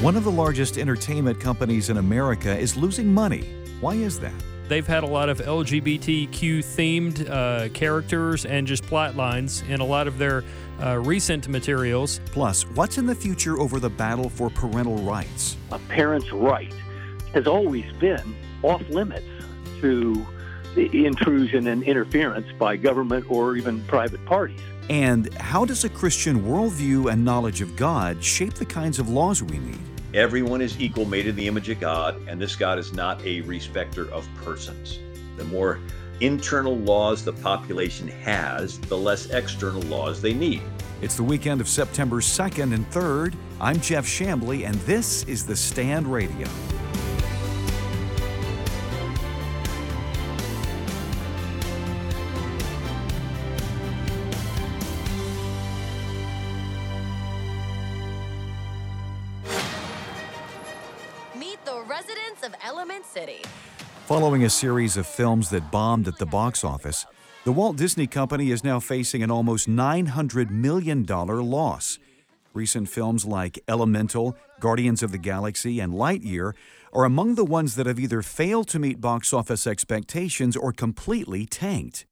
[0.00, 3.46] One of the largest entertainment companies in America is losing money.
[3.82, 4.32] Why is that?
[4.66, 9.84] They've had a lot of LGBTQ themed uh, characters and just plot lines in a
[9.84, 10.42] lot of their
[10.82, 12.22] uh, recent materials.
[12.32, 15.58] Plus, what's in the future over the battle for parental rights?
[15.70, 16.72] A parent's right
[17.34, 19.28] has always been off limits
[19.82, 20.26] to
[20.76, 24.60] intrusion and interference by government or even private parties.
[24.88, 29.42] And how does a Christian worldview and knowledge of God shape the kinds of laws
[29.42, 29.89] we need?
[30.12, 33.42] Everyone is equal, made in the image of God, and this God is not a
[33.42, 34.98] respecter of persons.
[35.36, 35.78] The more
[36.18, 40.62] internal laws the population has, the less external laws they need.
[41.00, 43.36] It's the weekend of September 2nd and 3rd.
[43.60, 46.48] I'm Jeff Chamblee, and this is The Stand Radio.
[64.06, 67.06] Following a series of films that bombed at the box office,
[67.44, 71.98] the Walt Disney Company is now facing an almost $900 million loss.
[72.52, 76.54] Recent films like Elemental, Guardians of the Galaxy, and Lightyear
[76.92, 81.46] are among the ones that have either failed to meet box office expectations or completely
[81.46, 82.06] tanked.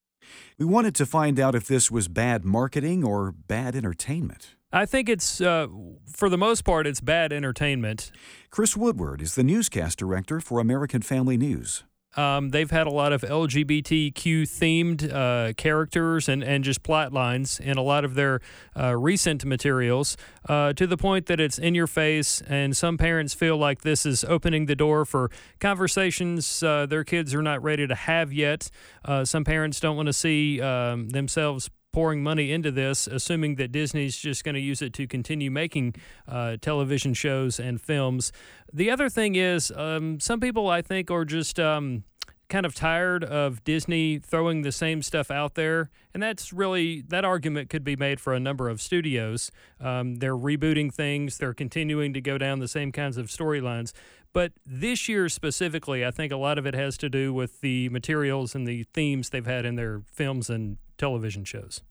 [0.59, 4.55] We wanted to find out if this was bad marketing or bad entertainment.
[4.73, 5.67] I think it's, uh,
[6.07, 8.11] for the most part, it's bad entertainment.
[8.51, 11.85] Chris Woodward is the newscast director for American Family News.
[12.17, 17.61] Um, they've had a lot of LGBTQ themed uh, characters and, and just plot lines
[17.61, 18.41] in a lot of their
[18.77, 20.17] uh, recent materials
[20.49, 22.43] uh, to the point that it's in your face.
[22.43, 25.31] And some parents feel like this is opening the door for
[25.61, 28.71] conversations uh, their kids are not ready to have yet.
[29.05, 33.73] Uh, some parents don't want to see um, themselves pouring money into this, assuming that
[33.73, 35.95] Disney's just going to use it to continue making
[36.27, 38.33] uh, television shows and films.
[38.73, 41.59] The other thing is, um, some people I think are just.
[41.59, 42.05] Um,
[42.49, 45.91] kind of tired of Disney throwing the same stuff out there.
[46.15, 49.51] And that's really, that argument could be made for a number of studios.
[49.81, 53.93] Um, they're rebooting things, they're continuing to go down the same kinds of storylines.
[54.33, 57.89] But this year specifically, I think a lot of it has to do with the
[57.91, 61.83] materials and the themes they've had in their films and television shows.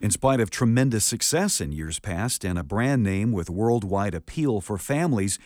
[0.00, 4.62] In spite of tremendous success in years past and a brand name with worldwide appeal
[4.62, 5.38] for families,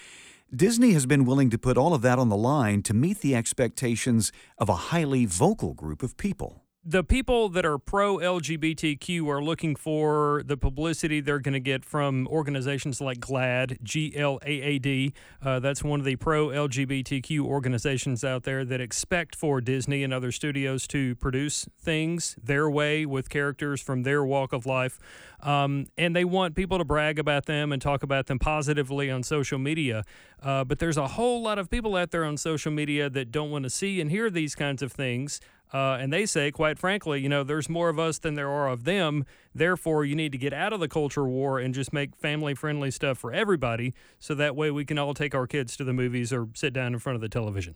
[0.55, 3.35] Disney has been willing to put all of that on the line to meet the
[3.35, 9.43] expectations of a highly vocal group of people the people that are pro LGBTQ are
[9.43, 14.51] looking for the publicity they're going to get from organizations like GLAAD, G L A
[14.51, 15.15] A D.
[15.43, 20.13] Uh, that's one of the pro LGBTQ organizations out there that expect for Disney and
[20.13, 24.99] other studios to produce things their way with characters from their walk of life.
[25.43, 29.23] Um, and they want people to brag about them and talk about them positively on
[29.23, 30.05] social media.
[30.43, 33.51] Uh, but there's a whole lot of people out there on social media that don't
[33.51, 35.41] want to see and hear these kinds of things.
[35.73, 38.69] Uh, and they say, quite frankly, you know, there's more of us than there are
[38.69, 39.25] of them.
[39.55, 42.91] Therefore, you need to get out of the culture war and just make family friendly
[42.91, 43.93] stuff for everybody.
[44.19, 46.93] So that way we can all take our kids to the movies or sit down
[46.93, 47.75] in front of the television.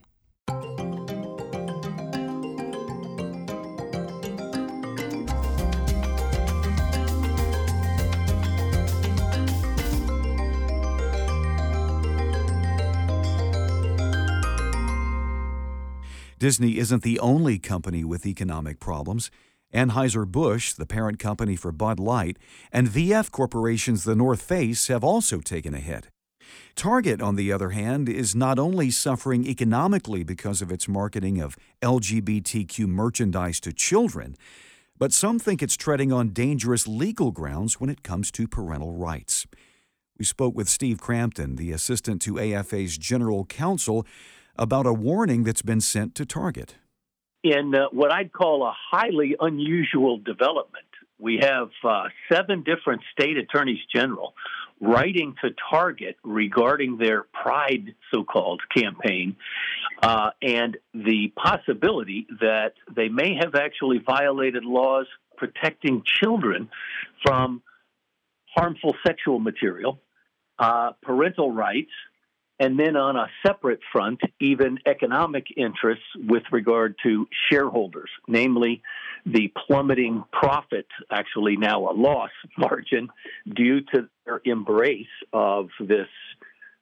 [16.38, 19.30] Disney isn't the only company with economic problems.
[19.74, 22.38] Anheuser-Busch, the parent company for Bud Light,
[22.72, 26.08] and VF Corporation's The North Face have also taken a hit.
[26.76, 31.56] Target, on the other hand, is not only suffering economically because of its marketing of
[31.82, 34.36] LGBTQ merchandise to children,
[34.96, 39.46] but some think it's treading on dangerous legal grounds when it comes to parental rights.
[40.18, 44.06] We spoke with Steve Crampton, the assistant to AFA's general counsel,
[44.58, 46.76] about a warning that's been sent to Target.
[47.42, 50.84] In uh, what I'd call a highly unusual development,
[51.18, 54.34] we have uh, seven different state attorneys general
[54.80, 59.36] writing to Target regarding their Pride, so called, campaign,
[60.02, 65.06] uh, and the possibility that they may have actually violated laws
[65.36, 66.68] protecting children
[67.24, 67.62] from
[68.54, 70.00] harmful sexual material,
[70.58, 71.90] uh, parental rights,
[72.60, 78.82] and then on a separate front, even economic interests with regard to shareholders, namely
[79.24, 83.08] the plummeting profit, actually now a loss margin,
[83.54, 86.08] due to their embrace of this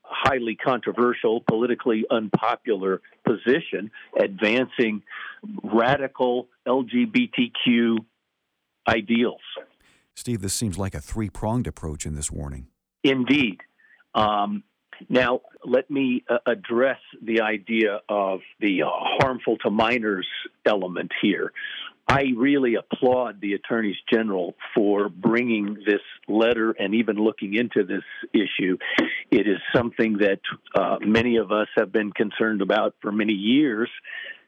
[0.02, 5.02] highly controversial, politically unpopular position, advancing
[5.62, 7.98] radical LGBTQ
[8.88, 9.40] ideals.
[10.14, 12.68] Steve, this seems like a three pronged approach in this warning.
[13.02, 13.60] Indeed.
[14.14, 14.62] Um,
[15.08, 20.26] Now, let me uh, address the idea of the uh, harmful to minors
[20.64, 21.52] element here.
[22.08, 28.04] I really applaud the attorneys general for bringing this letter and even looking into this
[28.32, 28.78] issue.
[29.30, 30.38] It is something that
[30.74, 33.90] uh, many of us have been concerned about for many years,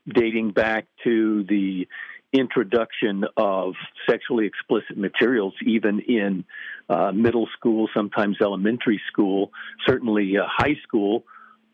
[0.08, 1.88] dating back to the
[2.32, 3.75] introduction of
[4.08, 6.44] sexually explicit materials, even in
[6.88, 9.50] uh, middle school, sometimes elementary school,
[9.86, 11.25] certainly uh, high school,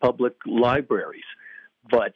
[0.01, 1.25] public libraries.
[1.91, 2.13] But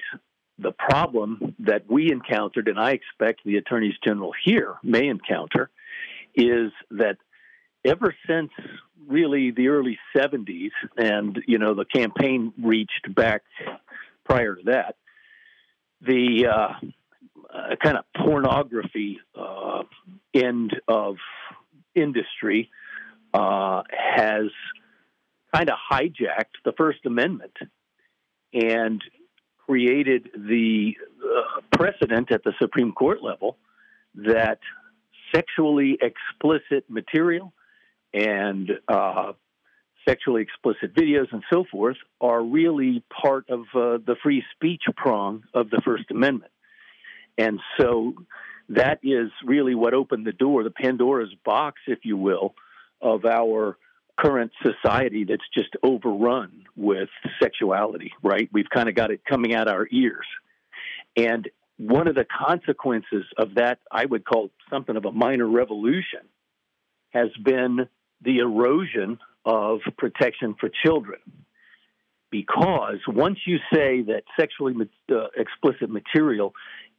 [0.58, 5.70] the problem that we encountered, and I expect the attorneys general here may encounter,
[6.34, 7.16] is that
[7.84, 8.50] ever since
[9.06, 13.42] really the early 70s, and you know the campaign reached back
[14.24, 14.96] prior to that,
[16.00, 16.86] the uh,
[17.52, 19.82] uh, kind of pornography uh,
[20.34, 21.16] end of
[21.94, 22.70] industry
[23.34, 24.50] uh, has
[25.54, 27.56] kind of hijacked the First Amendment
[28.52, 29.02] and
[29.66, 33.56] created the uh, precedent at the Supreme Court level
[34.14, 34.58] that
[35.34, 37.52] sexually explicit material
[38.14, 39.32] and uh,
[40.08, 45.44] sexually explicit videos and so forth are really part of uh, the free speech prong
[45.52, 46.50] of the First Amendment.
[47.38, 48.14] And so
[48.70, 52.54] that is really what opened the door, the Pandora's box, if you will,
[53.00, 53.78] of our
[54.18, 57.08] current society that's just overrun with
[57.40, 58.50] sexuality, right?
[58.52, 60.26] We've kind of got it coming out our ears.
[61.16, 61.48] And
[61.78, 66.20] one of the consequences of that, I would call something of a minor revolution,
[67.10, 67.88] has been
[68.20, 71.20] the erosion of protection for children.
[72.30, 74.74] Because once you say that sexually
[75.10, 76.52] uh, explicit material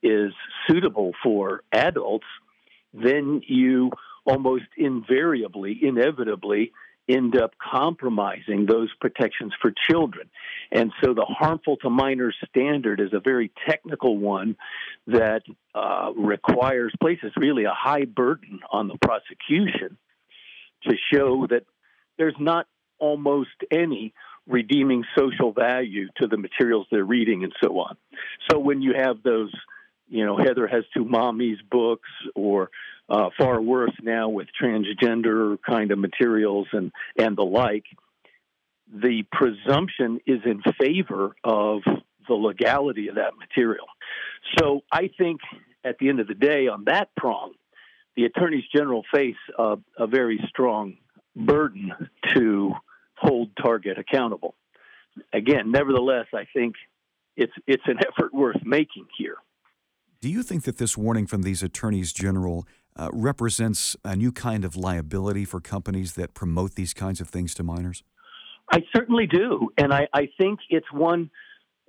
[0.03, 0.33] is
[0.67, 2.27] suitable for adults,
[2.93, 3.91] then you
[4.25, 6.71] almost invariably, inevitably
[7.07, 10.29] end up compromising those protections for children.
[10.71, 14.55] And so the harmful to minors standard is a very technical one
[15.07, 15.41] that
[15.73, 19.97] uh, requires, places really a high burden on the prosecution
[20.83, 21.63] to show that
[22.19, 22.67] there's not
[22.99, 24.13] almost any
[24.47, 27.97] redeeming social value to the materials they're reading and so on.
[28.51, 29.51] So when you have those,
[30.09, 32.69] you know, Heather has two mommies books or
[33.09, 37.85] uh, far worse now with transgender kind of materials and, and the like,
[38.91, 41.81] the presumption is in favor of
[42.27, 43.85] the legality of that material.
[44.57, 45.41] So I think
[45.83, 47.53] at the end of the day, on that prong,
[48.15, 50.97] the attorneys general face a, a very strong
[51.35, 51.93] burden
[52.33, 52.73] to
[53.15, 54.55] hold Target accountable.
[55.33, 56.75] Again, nevertheless, I think
[57.35, 59.37] it's it's an effort worth making here.
[60.21, 62.67] Do you think that this warning from these attorneys general
[62.97, 67.53] uh, represents a new kind of liability for companies that promote these kinds of things
[67.53, 68.03] to minors?
[68.69, 69.69] I certainly do.
[69.77, 71.29] And I, I think it's one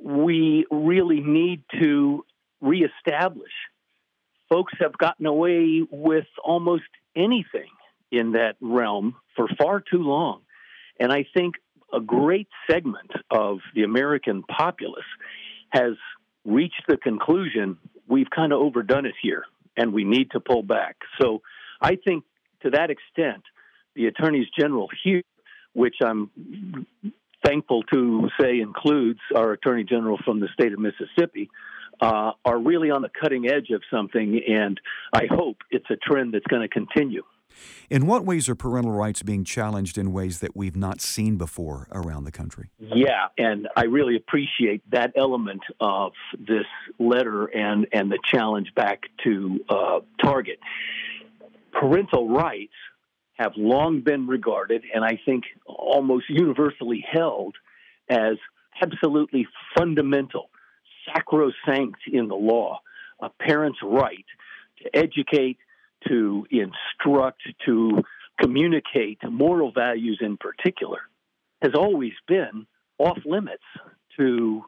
[0.01, 2.25] we really need to
[2.61, 3.51] reestablish.
[4.49, 6.85] Folks have gotten away with almost
[7.17, 7.71] anything
[8.13, 10.43] in that realm for far too long.
[11.01, 11.57] And I think
[11.93, 15.03] a great segment of the American populace
[15.71, 15.95] has
[16.45, 17.77] reached the conclusion
[18.11, 19.45] we've kind of overdone it here
[19.77, 20.97] and we need to pull back.
[21.21, 21.41] So
[21.81, 22.25] I think
[22.63, 23.43] to that extent,
[23.95, 25.23] the attorneys general here,
[25.73, 26.31] which I'm
[27.45, 31.49] thankful to say includes our attorney general from the state of Mississippi,
[32.01, 34.81] uh, are really on the cutting edge of something, and
[35.13, 37.23] I hope it's a trend that's going to continue.
[37.89, 41.89] In what ways are parental rights being challenged in ways that we've not seen before
[41.93, 42.71] around the country?
[42.79, 46.67] Yeah, and I really appreciate that element of this
[46.99, 50.59] letter and, and the challenge back to uh, Target.
[51.73, 52.75] Parental rights
[53.35, 57.57] have long been regarded, and I think almost universally held,
[58.09, 58.37] as
[58.83, 60.51] absolutely fundamental,
[61.07, 62.81] sacrosanct in the law.
[63.21, 64.25] A parent's right
[64.83, 65.59] to educate,
[66.09, 68.03] to instruct, to
[68.41, 71.01] communicate moral values in particular,
[71.63, 72.67] has always been
[72.99, 73.65] off limits
[74.17, 74.63] to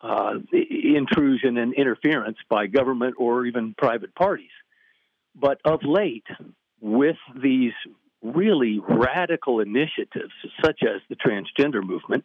[0.00, 4.50] uh, intrusion and interference by government or even private parties.
[5.34, 6.26] But of late,
[6.80, 7.72] with these
[8.22, 10.32] really radical initiatives,
[10.64, 12.24] such as the transgender movement,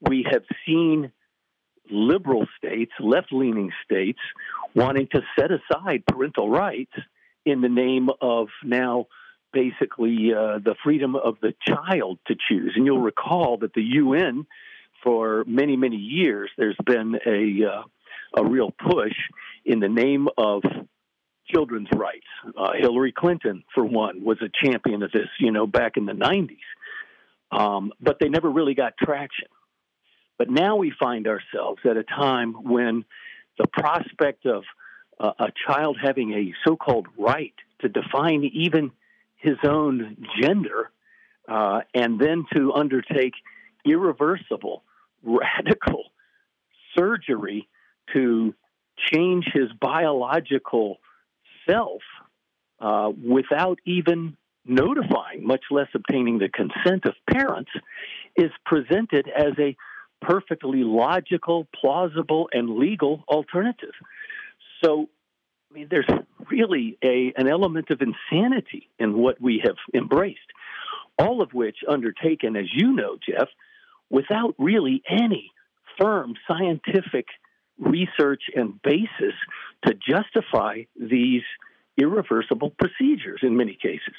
[0.00, 1.12] we have seen
[1.90, 4.20] liberal states, left leaning states,
[4.74, 6.92] wanting to set aside parental rights
[7.44, 9.06] in the name of now
[9.52, 12.72] basically uh, the freedom of the child to choose.
[12.76, 14.46] And you'll recall that the UN,
[15.02, 17.82] for many, many years, there's been a, uh,
[18.36, 19.14] a real push
[19.64, 20.62] in the name of
[21.48, 22.26] children's rights.
[22.56, 26.12] Uh, Hillary Clinton, for one, was a champion of this, you know, back in the
[26.12, 26.56] 90s.
[27.52, 29.48] Um, but they never really got traction.
[30.38, 33.04] But now we find ourselves at a time when
[33.58, 34.62] the prospect of
[35.20, 38.90] a child having a so called right to define even
[39.36, 40.90] his own gender
[41.48, 43.34] uh, and then to undertake
[43.84, 44.82] irreversible,
[45.22, 46.04] radical
[46.96, 47.68] surgery
[48.12, 48.54] to
[49.12, 50.98] change his biological
[51.68, 52.02] self
[52.80, 57.70] uh, without even notifying, much less obtaining the consent of parents,
[58.36, 59.76] is presented as a
[60.20, 63.94] perfectly logical, plausible, and legal alternative.
[64.84, 65.08] So,
[65.70, 66.08] I mean, there's
[66.50, 70.38] really a, an element of insanity in what we have embraced,
[71.18, 73.48] all of which undertaken, as you know, Jeff,
[74.08, 75.52] without really any
[76.00, 77.26] firm scientific
[77.78, 79.34] research and basis
[79.86, 81.42] to justify these
[81.96, 84.14] irreversible procedures in many cases.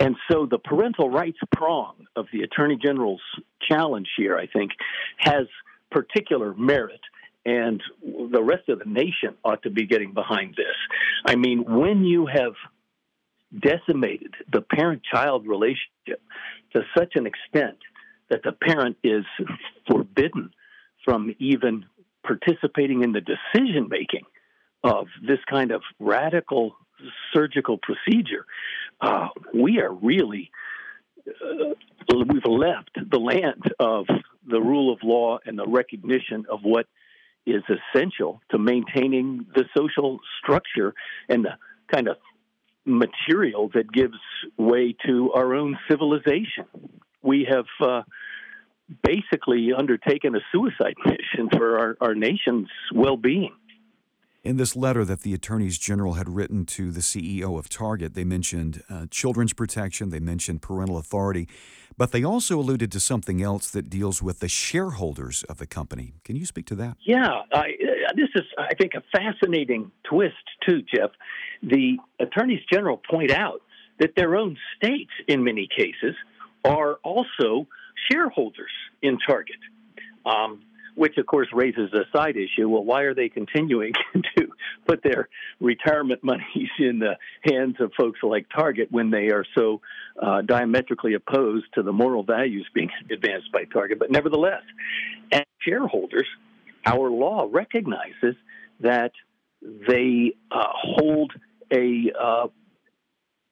[0.00, 3.22] And so the parental rights prong of the Attorney General's
[3.68, 4.72] challenge here, I think,
[5.18, 5.46] has
[5.90, 7.00] particular merit.
[7.48, 10.76] And the rest of the nation ought to be getting behind this.
[11.24, 12.52] I mean, when you have
[13.58, 16.20] decimated the parent child relationship
[16.74, 17.78] to such an extent
[18.28, 19.24] that the parent is
[19.90, 20.50] forbidden
[21.06, 21.86] from even
[22.22, 24.26] participating in the decision making
[24.84, 26.76] of this kind of radical
[27.32, 28.44] surgical procedure,
[29.00, 30.50] uh, we are really
[31.26, 31.74] uh,
[32.14, 34.04] we've left the land of
[34.46, 36.86] the rule of law and the recognition of what
[37.46, 40.94] is essential to maintaining the social structure
[41.28, 41.52] and the
[41.92, 42.16] kind of
[42.84, 44.18] material that gives
[44.56, 46.66] way to our own civilization.
[47.22, 48.02] We have uh,
[49.02, 53.54] basically undertaken a suicide mission for our, our nation's well being.
[54.44, 58.24] In this letter that the attorneys general had written to the CEO of Target, they
[58.24, 61.48] mentioned uh, children's protection, they mentioned parental authority,
[61.96, 66.14] but they also alluded to something else that deals with the shareholders of the company.
[66.24, 66.96] Can you speak to that?
[67.04, 71.10] Yeah, I, uh, this is, I think, a fascinating twist, too, Jeff.
[71.62, 73.62] The attorneys general point out
[73.98, 76.14] that their own states, in many cases,
[76.64, 77.66] are also
[78.08, 78.70] shareholders
[79.02, 79.56] in Target.
[80.24, 80.62] Um,
[80.98, 82.68] which of course raises a side issue.
[82.68, 83.92] Well, why are they continuing
[84.36, 84.48] to
[84.86, 85.28] put their
[85.60, 89.80] retirement monies in the hands of folks like Target when they are so
[90.20, 94.00] uh, diametrically opposed to the moral values being advanced by Target?
[94.00, 94.62] But nevertheless,
[95.30, 96.26] as shareholders,
[96.84, 98.34] our law recognizes
[98.80, 99.12] that
[99.62, 101.32] they uh, hold
[101.72, 102.46] a uh,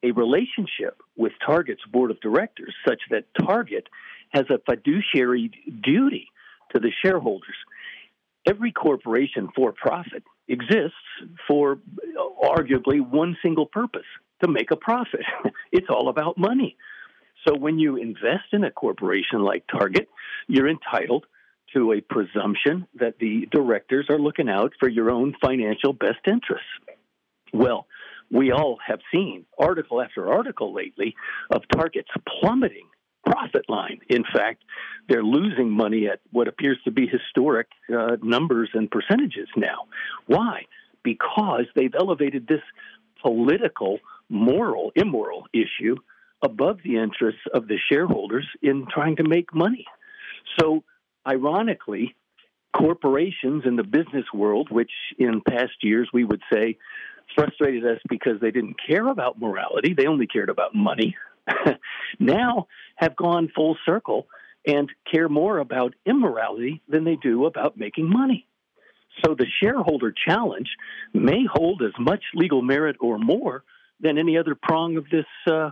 [0.03, 3.89] a relationship with Target's board of directors such that Target
[4.31, 5.51] has a fiduciary
[5.83, 6.29] duty
[6.73, 7.57] to the shareholders.
[8.49, 10.95] Every corporation for profit exists
[11.49, 11.79] for
[12.43, 14.07] arguably one single purpose
[14.43, 15.25] to make a profit.
[15.73, 16.77] it's all about money.
[17.47, 20.09] So when you invest in a corporation like Target,
[20.49, 21.27] you're entitled
[21.75, 26.67] to a presumption that the directors are looking out for your own financial best interests.
[27.53, 27.87] Well,
[28.31, 31.15] we all have seen article after article lately
[31.51, 32.89] of Target's plummeting
[33.27, 34.01] profit line.
[34.09, 34.63] In fact,
[35.09, 39.87] they're losing money at what appears to be historic uh, numbers and percentages now.
[40.27, 40.63] Why?
[41.03, 42.63] Because they've elevated this
[43.23, 45.97] political, moral, immoral issue
[46.43, 49.87] above the interests of the shareholders in trying to make money.
[50.59, 50.85] So,
[51.27, 52.15] ironically,
[52.77, 56.77] corporations in the business world, which in past years we would say
[57.35, 61.17] frustrated us because they didn't care about morality, they only cared about money.
[62.19, 64.27] now have gone full circle
[64.67, 68.47] and care more about immorality than they do about making money.
[69.25, 70.69] So the shareholder challenge
[71.15, 73.65] may hold as much legal merit or more
[74.01, 75.71] than any other prong of this uh,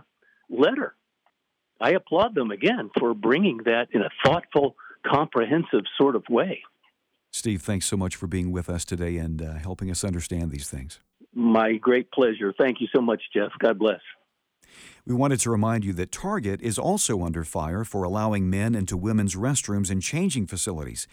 [0.49, 0.95] letter.
[1.79, 6.63] I applaud them again for bringing that in a thoughtful, comprehensive sort of way.
[7.31, 10.69] Steve, thanks so much for being with us today and uh, helping us understand these
[10.69, 11.01] things.
[11.33, 12.53] My great pleasure.
[12.57, 13.51] Thank you so much, Jeff.
[13.59, 13.99] God bless.
[15.05, 18.97] We wanted to remind you that Target is also under fire for allowing men into
[18.97, 21.07] women's restrooms and changing facilities.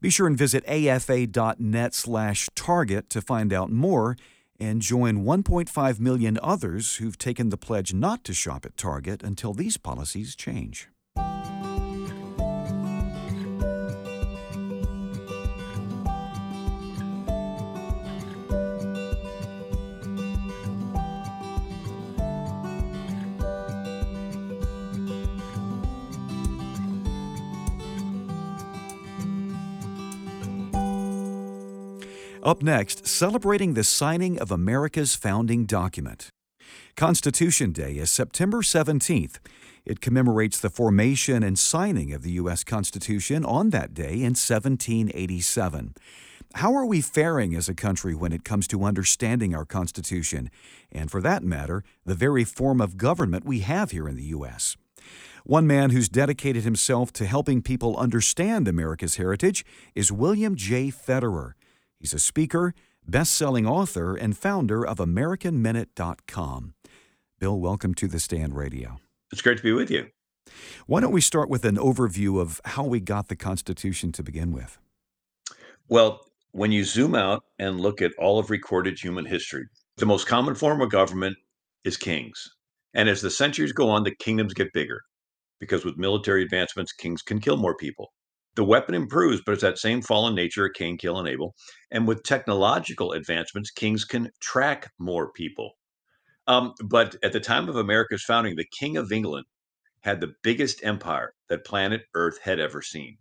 [0.00, 4.16] Be sure and visit afa.net/target to find out more
[4.58, 9.52] and join 1.5 million others who've taken the pledge not to shop at Target until
[9.52, 10.88] these policies change.
[32.46, 36.30] Up next, celebrating the signing of America's founding document.
[36.94, 39.40] Constitution Day is September 17th.
[39.84, 42.62] It commemorates the formation and signing of the U.S.
[42.62, 45.94] Constitution on that day in 1787.
[46.54, 50.48] How are we faring as a country when it comes to understanding our Constitution,
[50.92, 54.76] and for that matter, the very form of government we have here in the U.S.?
[55.42, 60.92] One man who's dedicated himself to helping people understand America's heritage is William J.
[60.92, 61.54] Federer.
[62.06, 62.72] He's a speaker,
[63.04, 66.74] best selling author, and founder of AmericanMinute.com.
[67.40, 69.00] Bill, welcome to the Stand Radio.
[69.32, 70.06] It's great to be with you.
[70.86, 74.52] Why don't we start with an overview of how we got the Constitution to begin
[74.52, 74.78] with?
[75.88, 76.20] Well,
[76.52, 79.64] when you zoom out and look at all of recorded human history,
[79.96, 81.36] the most common form of government
[81.82, 82.48] is kings.
[82.94, 85.00] And as the centuries go on, the kingdoms get bigger
[85.58, 88.12] because with military advancements, kings can kill more people.
[88.56, 91.54] The weapon improves, but it's that same fallen nature of Cain, kill, and Abel.
[91.90, 95.72] And with technological advancements, kings can track more people.
[96.46, 99.44] Um, but at the time of America's founding, the King of England
[100.02, 103.18] had the biggest empire that planet Earth had ever seen.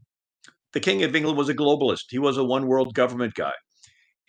[0.73, 2.05] The King of England was a globalist.
[2.09, 3.53] He was a one world government guy.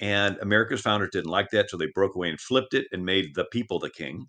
[0.00, 3.34] And America's founders didn't like that, so they broke away and flipped it and made
[3.34, 4.26] the people the king.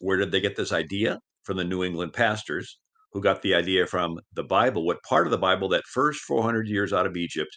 [0.00, 1.20] Where did they get this idea?
[1.44, 2.78] From the New England pastors,
[3.12, 6.68] who got the idea from the Bible, what part of the Bible that first 400
[6.68, 7.56] years out of Egypt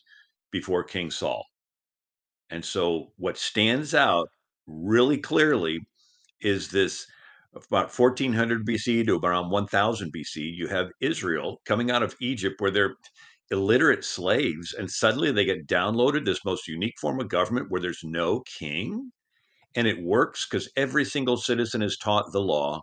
[0.52, 1.46] before King Saul.
[2.50, 4.30] And so, what stands out
[4.68, 5.80] really clearly
[6.42, 7.06] is this
[7.56, 12.72] about 1400 BC to around 1000 BC, you have Israel coming out of Egypt where
[12.72, 12.96] they're
[13.52, 18.04] illiterate slaves and suddenly they get downloaded this most unique form of government where there's
[18.04, 19.12] no king
[19.76, 22.82] and it works because every single citizen is taught the law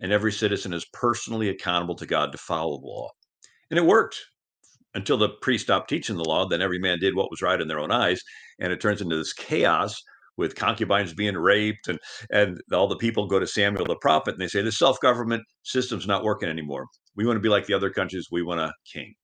[0.00, 3.10] and every citizen is personally accountable to god to follow the law.
[3.70, 4.20] And it worked.
[4.96, 7.66] Until the priest stopped teaching the law then every man did what was right in
[7.66, 8.22] their own eyes
[8.60, 10.00] and it turns into this chaos
[10.36, 11.98] with concubines being raped and
[12.30, 16.06] and all the people go to samuel the prophet and they say the self-government system's
[16.06, 16.86] not working anymore.
[17.16, 18.28] We want to be like the other countries.
[18.30, 19.14] We want a king.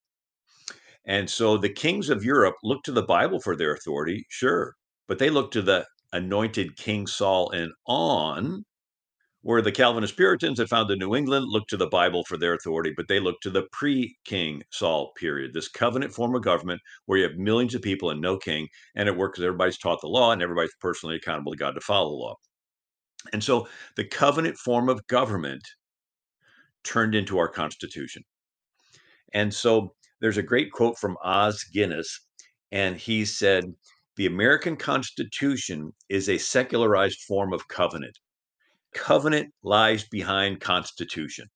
[1.06, 4.74] And so the kings of Europe look to the Bible for their authority, sure,
[5.08, 8.64] but they look to the anointed King Saul and on,
[9.42, 12.92] where the Calvinist Puritans that founded New England looked to the Bible for their authority,
[12.94, 17.18] but they looked to the pre King Saul period, this covenant form of government where
[17.18, 20.08] you have millions of people and no king, and it works because everybody's taught the
[20.08, 22.34] law and everybody's personally accountable to God to follow the law.
[23.32, 25.62] And so the covenant form of government
[26.84, 28.22] turned into our Constitution.
[29.32, 32.26] And so there's a great quote from Os Guinness,
[32.72, 33.64] and he said,
[34.16, 38.18] The American Constitution is a secularized form of covenant.
[38.94, 41.46] Covenant lies behind Constitution.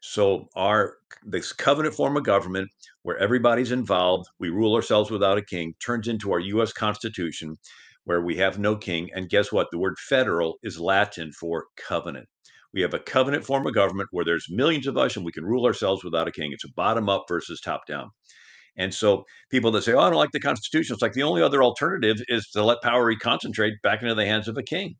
[0.00, 2.68] So our this covenant form of government
[3.02, 7.56] where everybody's involved, we rule ourselves without a king, turns into our US Constitution
[8.04, 9.10] where we have no king.
[9.14, 9.68] And guess what?
[9.70, 12.28] The word federal is Latin for covenant.
[12.72, 15.44] We have a covenant form of government where there's millions of us and we can
[15.44, 16.52] rule ourselves without a king.
[16.52, 18.10] It's a bottom up versus top down.
[18.76, 21.42] And so people that say, oh, I don't like the Constitution, it's like the only
[21.42, 24.96] other alternative is to let power reconcentrate back into the hands of a king.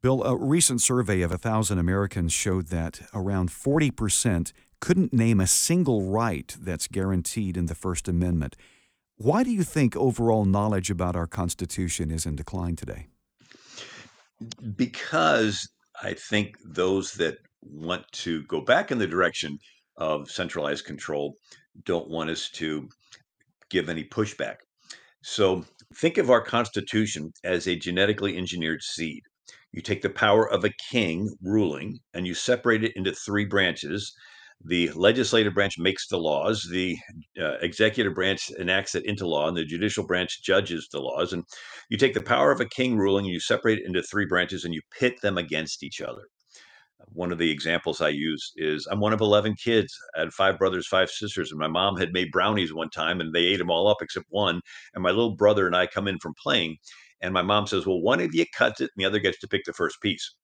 [0.00, 6.02] Bill, a recent survey of 1,000 Americans showed that around 40% couldn't name a single
[6.02, 8.54] right that's guaranteed in the First Amendment.
[9.16, 13.08] Why do you think overall knowledge about our Constitution is in decline today?
[14.76, 15.68] Because
[16.00, 19.58] I think those that want to go back in the direction
[19.96, 21.34] of centralized control
[21.84, 22.88] don't want us to
[23.68, 24.58] give any pushback.
[25.24, 25.64] So
[25.96, 29.22] think of our Constitution as a genetically engineered seed.
[29.72, 34.14] You take the power of a king ruling and you separate it into three branches
[34.64, 36.96] the legislative branch makes the laws, the
[37.40, 41.32] uh, executive branch enacts it into law, and the judicial branch judges the laws.
[41.32, 41.44] And
[41.88, 44.64] you take the power of a king ruling and you separate it into three branches
[44.64, 46.22] and you pit them against each other.
[47.12, 49.96] One of the examples I use is I'm one of 11 kids.
[50.16, 53.32] I had five brothers, five sisters, and my mom had made brownies one time and
[53.32, 54.60] they ate them all up except one.
[54.94, 56.76] And my little brother and I come in from playing,
[57.20, 59.48] and my mom says, Well, one of you cuts it and the other gets to
[59.48, 60.34] pick the first piece.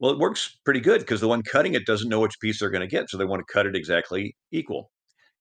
[0.00, 2.70] Well, it works pretty good because the one cutting it doesn't know which piece they're
[2.70, 3.08] going to get.
[3.08, 4.90] So they want to cut it exactly equal.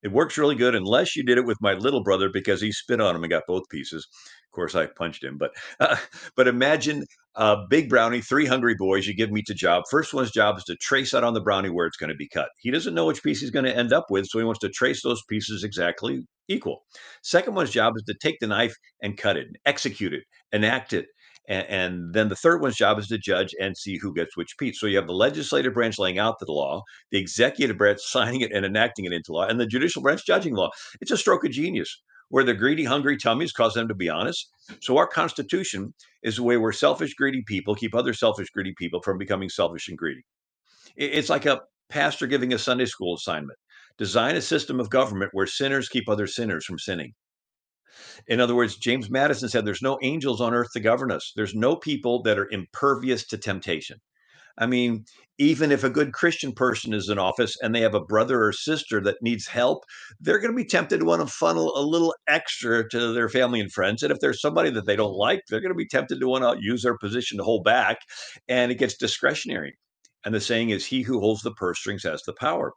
[0.04, 3.02] It works really good unless you did it with my little brother because he spit
[3.02, 4.08] on him and got both pieces.
[4.52, 5.38] Of course, I punched him.
[5.38, 5.98] But uh,
[6.36, 9.08] but imagine a big brownie, three hungry boys.
[9.08, 9.84] You give each a job.
[9.90, 12.28] First one's job is to trace out on the brownie where it's going to be
[12.28, 12.50] cut.
[12.60, 14.70] He doesn't know which piece he's going to end up with, so he wants to
[14.70, 16.84] trace those pieces exactly equal.
[17.24, 21.06] Second one's job is to take the knife and cut it, execute it, enact it,
[21.48, 24.58] and, and, then the third one's job is to judge and see who gets which
[24.58, 24.80] piece.
[24.80, 28.52] So you have the legislative branch laying out the law, the executive branch signing it
[28.52, 30.70] and enacting it into law, and the judicial branch judging law.
[31.02, 32.02] It's a stroke of genius.
[32.30, 34.50] where the greedy, hungry tummies cause them to be honest.
[34.82, 39.02] So our Constitution is a way where selfish, greedy people keep other selfish, greedy people
[39.02, 40.24] from becoming selfish and greedy.
[40.96, 43.58] It's like a pastor giving a Sunday school assignment.
[43.98, 47.14] Design a system of government where sinners keep other sinners from sinning.
[48.28, 51.32] In other words, James Madison said there's no angels on earth to govern us.
[51.36, 53.98] There's no people that are impervious to temptation.
[54.58, 55.06] I mean,
[55.40, 58.52] even if a good Christian person is in office and they have a brother or
[58.52, 59.84] sister that needs help,
[60.20, 63.60] they're going to be tempted to want to funnel a little extra to their family
[63.60, 64.04] and friends.
[64.04, 66.44] And if there's somebody that they don't like, they're going to be tempted to want
[66.44, 68.00] to use their position to hold back.
[68.48, 69.78] And it gets discretionary.
[70.26, 72.74] And the saying is, he who holds the purse strings has the power.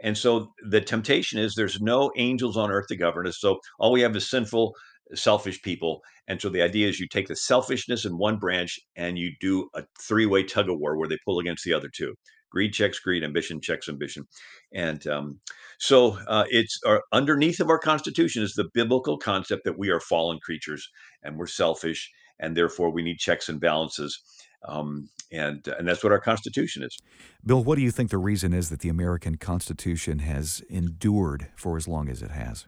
[0.00, 3.38] And so the temptation is there's no angels on earth to govern us.
[3.40, 4.74] So all we have is sinful,
[5.14, 6.02] selfish people.
[6.28, 9.68] And so the idea is you take the selfishness in one branch and you do
[9.74, 12.14] a three way tug of war where they pull against the other two.
[12.50, 14.24] Greed checks greed, ambition checks ambition.
[14.72, 15.40] And um,
[15.78, 20.00] so uh, it's our, underneath of our Constitution is the biblical concept that we are
[20.00, 20.88] fallen creatures
[21.22, 24.20] and we're selfish and therefore we need checks and balances.
[24.66, 26.96] Um, and and that's what our Constitution is.
[27.44, 31.76] Bill, what do you think the reason is that the American Constitution has endured for
[31.76, 32.66] as long as it has?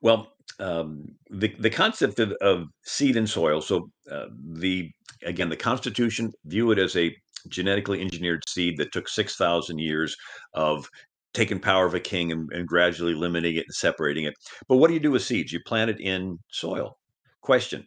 [0.00, 3.60] Well, um, the the concept of, of, seed and soil.
[3.60, 4.90] So uh, the
[5.24, 7.14] again, the Constitution view it as a
[7.48, 10.16] genetically engineered seed that took six thousand years
[10.54, 10.88] of
[11.34, 14.34] taking power of a king and, and gradually limiting it and separating it.
[14.68, 15.52] But what do you do with seeds?
[15.52, 16.96] You plant it in soil.
[17.40, 17.86] Question: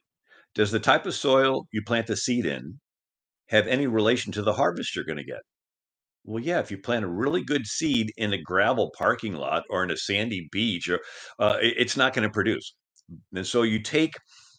[0.54, 2.80] Does the type of soil you plant the seed in
[3.48, 5.42] have any relation to the harvest you're going to get?
[6.26, 9.84] Well, yeah, if you plant a really good seed in a gravel parking lot or
[9.84, 11.00] in a sandy beach, or
[11.40, 12.74] uh, it- it's not going to produce.
[13.36, 14.14] And so you take,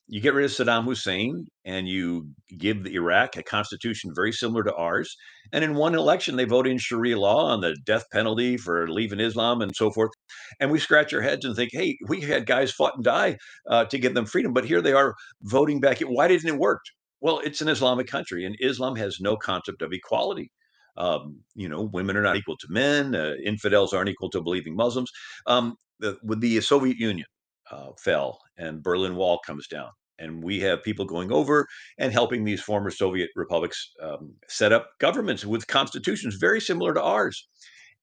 [0.09, 4.63] you get rid of Saddam Hussein and you give the Iraq a constitution very similar
[4.65, 5.17] to ours.
[5.53, 9.19] And in one election, they vote in Sharia law on the death penalty for leaving
[9.21, 10.13] Islam and so forth.
[10.61, 13.37] And we scratch our heads and think, hey, we had guys fought and die
[13.69, 15.99] uh, to give them freedom, but here they are voting back.
[16.01, 16.83] Why didn't it work?
[17.27, 20.53] Well, it's an Islamic country, and Islam has no concept of equality.
[20.97, 23.17] Um, you know, women are not equal to men.
[23.17, 25.11] Uh, infidels aren't equal to believing Muslims.
[25.49, 27.27] Um, the, the Soviet Union
[27.73, 29.89] uh, fell and Berlin Wall comes down,
[30.21, 31.67] and we have people going over
[31.99, 37.03] and helping these former Soviet republics um, set up governments with constitutions very similar to
[37.03, 37.49] ours.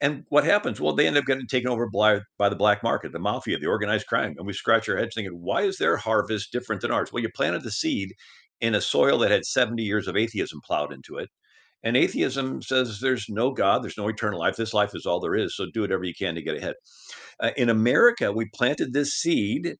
[0.01, 0.81] And what happens?
[0.81, 3.67] Well, they end up getting taken over by, by the black market, the mafia, the
[3.67, 4.35] organized crime.
[4.37, 7.13] And we scratch our heads thinking, why is their harvest different than ours?
[7.13, 8.13] Well, you planted the seed
[8.63, 11.29] in a soil that had 70 years of atheism plowed into it.
[11.83, 14.55] And atheism says there's no God, there's no eternal life.
[14.55, 15.57] This life is all there is.
[15.57, 16.75] So do whatever you can to get ahead.
[17.41, 19.75] Uh, in America, we planted this seed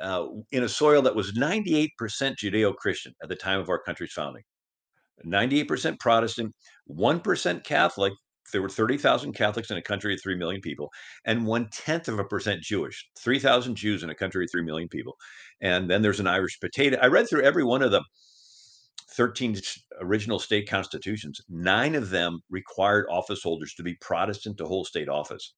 [0.00, 4.12] uh, in a soil that was 98% Judeo Christian at the time of our country's
[4.12, 4.42] founding.
[5.26, 6.54] 98% Protestant,
[6.90, 8.14] 1% Catholic.
[8.52, 10.90] There were 30,000 Catholics in a country of 3 million people,
[11.24, 14.88] and one tenth of a percent Jewish, 3,000 Jews in a country of 3 million
[14.88, 15.16] people.
[15.60, 16.98] And then there's an Irish potato.
[17.00, 18.04] I read through every one of them
[19.12, 19.56] 13
[20.00, 25.08] original state constitutions, nine of them required office holders to be Protestant to hold state
[25.08, 25.54] office.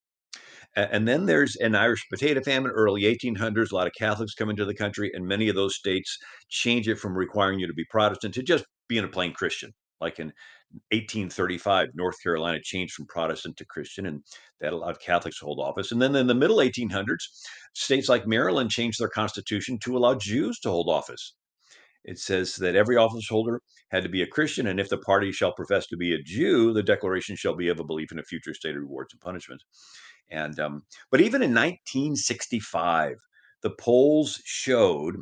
[0.76, 3.72] And then there's an Irish potato famine, early 1800s.
[3.72, 6.18] A lot of Catholics come into the country, and many of those states
[6.50, 9.72] change it from requiring you to be Protestant to just being a plain Christian.
[10.00, 10.32] Like in
[10.90, 14.22] 1835, North Carolina changed from Protestant to Christian, and
[14.60, 15.92] that allowed Catholics to hold office.
[15.92, 17.22] And then in the middle 1800s,
[17.74, 21.34] states like Maryland changed their constitution to allow Jews to hold office.
[22.04, 25.32] It says that every office holder had to be a Christian, and if the party
[25.32, 28.22] shall profess to be a Jew, the declaration shall be of a belief in a
[28.22, 29.64] future state of rewards and punishments.
[30.30, 33.16] And um, but even in 1965,
[33.62, 35.16] the polls showed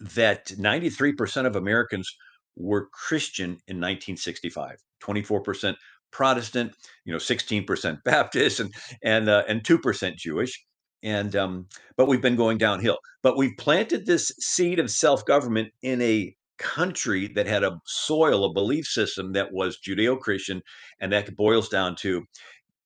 [0.00, 2.14] that 93% of Americans
[2.60, 5.74] were Christian in 1965, 24%
[6.10, 6.72] Protestant,
[7.04, 10.64] you know, 16% Baptist, and and uh, and two percent Jewish
[11.02, 12.98] and um, but we've been going downhill.
[13.22, 18.44] But we've planted this seed of self government in a country that had a soil,
[18.44, 20.62] a belief system that was Judeo Christian,
[21.00, 22.24] and that boils down to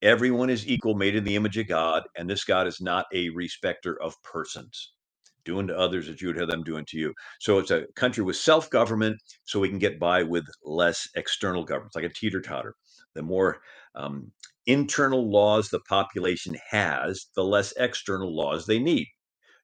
[0.03, 3.31] everyone is equal, made in the image of God, and this God is not a
[3.31, 4.94] respecter of persons.
[5.45, 7.15] Doing to others as you would have them doing to you.
[7.41, 11.65] So it's a country with self government, so we can get by with less external
[11.65, 12.75] government, it's like a teeter totter.
[13.15, 13.59] The more
[13.95, 14.33] um,
[14.67, 19.07] internal laws the population has, the less external laws they need.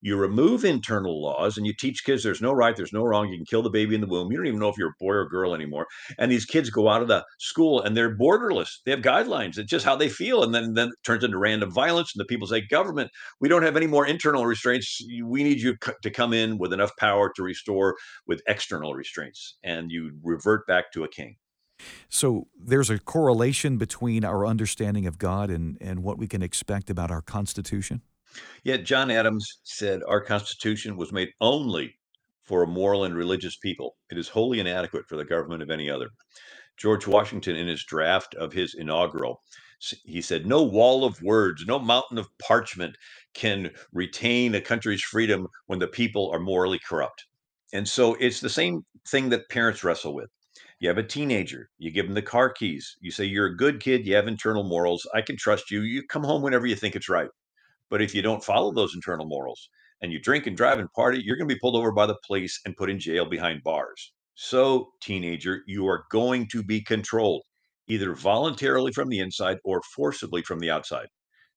[0.03, 3.29] You remove internal laws and you teach kids there's no right, there's no wrong.
[3.29, 4.31] You can kill the baby in the womb.
[4.31, 5.87] You don't even know if you're a boy or girl anymore.
[6.19, 8.79] And these kids go out of the school and they're borderless.
[8.85, 9.59] They have guidelines.
[9.59, 10.43] It's just how they feel.
[10.43, 12.15] And then, then it turns into random violence.
[12.15, 13.11] And the people say, government,
[13.41, 15.01] we don't have any more internal restraints.
[15.25, 19.57] We need you to come in with enough power to restore with external restraints.
[19.63, 21.37] And you revert back to a king.
[22.09, 26.91] So there's a correlation between our understanding of God and, and what we can expect
[26.91, 28.03] about our Constitution?
[28.65, 31.99] Yet John Adams said our Constitution was made only
[32.45, 33.97] for a moral and religious people.
[34.11, 36.11] It is wholly inadequate for the government of any other.
[36.77, 39.43] George Washington, in his draft of his inaugural,
[40.05, 42.97] he said, No wall of words, no mountain of parchment
[43.35, 47.27] can retain a country's freedom when the people are morally corrupt.
[47.73, 50.31] And so it's the same thing that parents wrestle with.
[50.81, 52.97] You have a teenager, you give them the car keys.
[53.01, 55.07] You say, You're a good kid, you have internal morals.
[55.15, 55.83] I can trust you.
[55.83, 57.29] You come home whenever you think it's right.
[57.91, 59.69] But if you don't follow those internal morals
[60.01, 62.17] and you drink and drive and party, you're going to be pulled over by the
[62.27, 64.13] police and put in jail behind bars.
[64.35, 67.43] So, teenager, you are going to be controlled
[67.89, 71.09] either voluntarily from the inside or forcibly from the outside.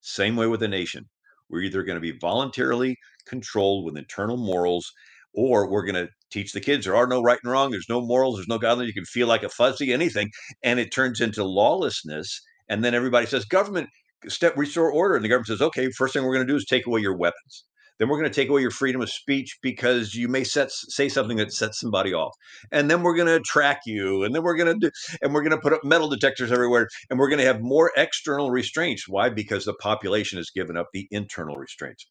[0.02, 1.06] Same way with a nation.
[1.50, 4.92] We're either going to be voluntarily controlled with internal morals
[5.34, 7.72] or we're going to teach the kids there are no right and wrong.
[7.72, 8.36] There's no morals.
[8.36, 8.90] There's no godliness.
[8.90, 10.32] You can feel like a fuzzy, anything.
[10.64, 12.42] And it turns into lawlessness.
[12.70, 13.90] And then everybody says, government,
[14.28, 15.16] step restore order.
[15.16, 17.16] And the government says, okay, first thing we're going to do is take away your
[17.16, 17.66] weapons.
[18.00, 21.08] Then we're going to take away your freedom of speech because you may set, say
[21.10, 22.34] something that sets somebody off.
[22.72, 24.24] And then we're going to track you.
[24.24, 26.88] And then we're going to do, and we're going to put up metal detectors everywhere.
[27.10, 29.08] And we're going to have more external restraints.
[29.08, 29.30] Why?
[29.30, 32.08] Because the population has given up the internal restraints.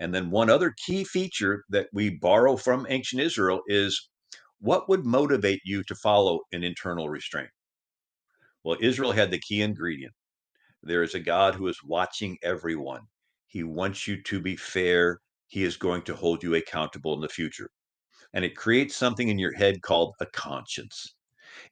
[0.00, 4.08] And then one other key feature that we borrow from ancient Israel is
[4.58, 7.50] what would motivate you to follow an internal restraint?
[8.64, 10.12] Well, Israel had the key ingredient.
[10.82, 13.02] There is a God who is watching everyone.
[13.46, 15.18] He wants you to be fair.
[15.48, 17.68] He is going to hold you accountable in the future.
[18.32, 21.14] And it creates something in your head called a conscience.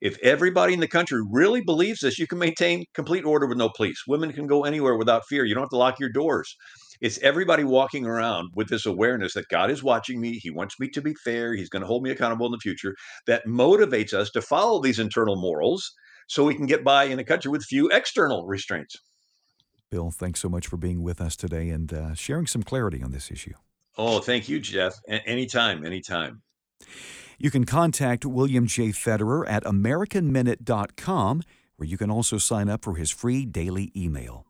[0.01, 3.69] If everybody in the country really believes this, you can maintain complete order with no
[3.69, 4.03] police.
[4.07, 5.45] Women can go anywhere without fear.
[5.45, 6.55] You don't have to lock your doors.
[7.01, 10.33] It's everybody walking around with this awareness that God is watching me.
[10.33, 11.55] He wants me to be fair.
[11.55, 12.93] He's going to hold me accountable in the future.
[13.25, 15.93] That motivates us to follow these internal morals
[16.29, 18.95] so we can get by in a country with few external restraints.
[19.89, 23.11] Bill, thanks so much for being with us today and uh, sharing some clarity on
[23.11, 23.55] this issue.
[23.97, 24.93] Oh, thank you, Jeff.
[25.09, 26.43] A- anytime, anytime.
[27.39, 28.89] You can contact William J.
[28.89, 31.41] Federer at AmericanMinute.com,
[31.77, 34.45] where you can also sign up for his free daily email.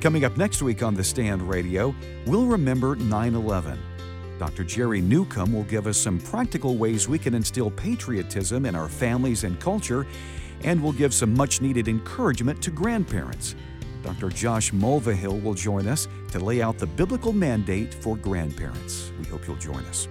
[0.00, 1.94] Coming up next week on The Stand Radio,
[2.26, 3.93] we'll remember 9 11.
[4.38, 4.64] Dr.
[4.64, 9.44] Jerry Newcombe will give us some practical ways we can instill patriotism in our families
[9.44, 10.06] and culture,
[10.62, 13.54] and will give some much needed encouragement to grandparents.
[14.02, 14.28] Dr.
[14.28, 19.12] Josh Mulvihill will join us to lay out the biblical mandate for grandparents.
[19.18, 20.08] We hope you'll join us.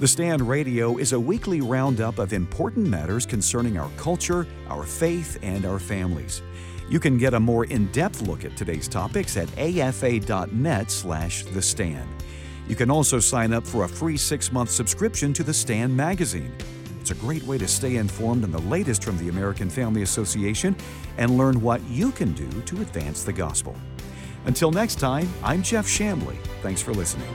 [0.00, 5.38] The Stand Radio is a weekly roundup of important matters concerning our culture, our faith,
[5.42, 6.42] and our families.
[6.88, 12.08] You can get a more in-depth look at today's topics at afa.net slash the stand.
[12.68, 16.52] You can also sign up for a free six-month subscription to the Stand magazine.
[17.00, 20.76] It's a great way to stay informed on the latest from the American Family Association
[21.18, 23.76] and learn what you can do to advance the gospel.
[24.46, 26.38] Until next time, I'm Jeff Chamblee.
[26.62, 27.28] Thanks for listening.